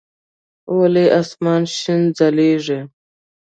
ولي 0.77 1.05
اسمان 1.21 1.61
شين 1.79 2.01
ځليږي؟ 2.17 2.79